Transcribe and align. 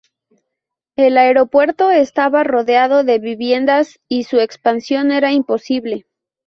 El 0.95 1.15
aeropuerto 1.19 1.91
estaba 1.91 2.43
rodeado 2.43 3.03
de 3.03 3.19
viviendas 3.19 3.99
y 4.07 4.23
su 4.23 4.39
expansión 4.39 5.11
era 5.11 5.31
imposible. 5.31 6.07